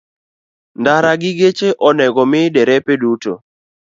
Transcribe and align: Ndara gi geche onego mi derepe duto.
Ndara 0.79 1.11
gi 1.21 1.31
geche 1.39 1.69
onego 1.87 2.23
mi 2.31 2.41
derepe 2.53 2.93
duto. 3.01 3.33